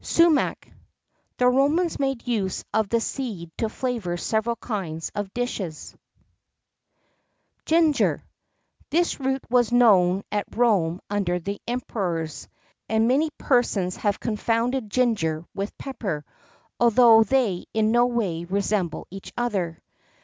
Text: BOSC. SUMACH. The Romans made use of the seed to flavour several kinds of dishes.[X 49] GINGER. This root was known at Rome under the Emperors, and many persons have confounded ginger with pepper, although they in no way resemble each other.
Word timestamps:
BOSC. 0.01 0.07
SUMACH. 0.15 0.57
The 1.37 1.45
Romans 1.47 1.99
made 1.99 2.27
use 2.27 2.65
of 2.73 2.89
the 2.89 2.99
seed 2.99 3.51
to 3.59 3.69
flavour 3.69 4.17
several 4.17 4.55
kinds 4.55 5.11
of 5.13 5.31
dishes.[X 5.31 5.91
49] 7.65 7.65
GINGER. 7.65 8.23
This 8.89 9.19
root 9.19 9.43
was 9.51 9.71
known 9.71 10.23
at 10.31 10.57
Rome 10.57 11.01
under 11.11 11.37
the 11.37 11.61
Emperors, 11.67 12.49
and 12.89 13.07
many 13.07 13.29
persons 13.37 13.97
have 13.97 14.19
confounded 14.19 14.89
ginger 14.89 15.45
with 15.53 15.77
pepper, 15.77 16.25
although 16.79 17.21
they 17.23 17.65
in 17.71 17.91
no 17.91 18.07
way 18.07 18.43
resemble 18.45 19.05
each 19.11 19.31
other. 19.37 19.83